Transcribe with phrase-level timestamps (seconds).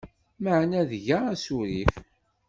[0.43, 1.93] Meεna tga asurif.